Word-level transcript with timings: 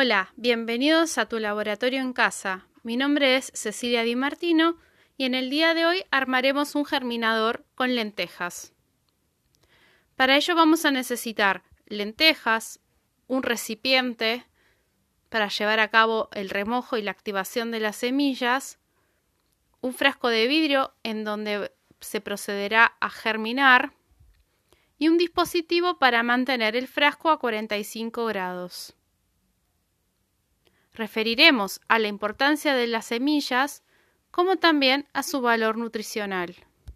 Hola, 0.00 0.32
bienvenidos 0.36 1.18
a 1.18 1.26
tu 1.26 1.40
laboratorio 1.40 2.00
en 2.00 2.12
casa. 2.12 2.68
Mi 2.84 2.96
nombre 2.96 3.34
es 3.34 3.50
Cecilia 3.52 4.04
Di 4.04 4.14
Martino 4.14 4.76
y 5.16 5.24
en 5.24 5.34
el 5.34 5.50
día 5.50 5.74
de 5.74 5.86
hoy 5.86 6.04
armaremos 6.12 6.76
un 6.76 6.84
germinador 6.84 7.64
con 7.74 7.96
lentejas. 7.96 8.72
Para 10.14 10.36
ello 10.36 10.54
vamos 10.54 10.84
a 10.84 10.92
necesitar 10.92 11.64
lentejas, 11.86 12.78
un 13.26 13.42
recipiente 13.42 14.46
para 15.30 15.48
llevar 15.48 15.80
a 15.80 15.88
cabo 15.88 16.28
el 16.30 16.48
remojo 16.48 16.96
y 16.96 17.02
la 17.02 17.10
activación 17.10 17.72
de 17.72 17.80
las 17.80 17.96
semillas, 17.96 18.78
un 19.80 19.94
frasco 19.94 20.28
de 20.28 20.46
vidrio 20.46 20.94
en 21.02 21.24
donde 21.24 21.72
se 21.98 22.20
procederá 22.20 22.96
a 23.00 23.10
germinar 23.10 23.94
y 24.96 25.08
un 25.08 25.18
dispositivo 25.18 25.98
para 25.98 26.22
mantener 26.22 26.76
el 26.76 26.86
frasco 26.86 27.30
a 27.30 27.40
45 27.40 28.26
grados. 28.26 28.94
Referiremos 30.98 31.80
a 31.86 32.00
la 32.00 32.08
importancia 32.08 32.74
de 32.74 32.88
las 32.88 33.06
semillas 33.06 33.84
como 34.32 34.56
también 34.56 35.06
a 35.12 35.22
su 35.22 35.40
valor 35.40 35.78
nutricional. 35.78 36.56